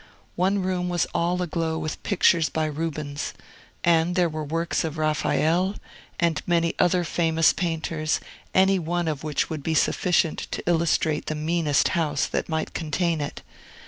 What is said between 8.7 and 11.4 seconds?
one of which would be sufficient to illustrate the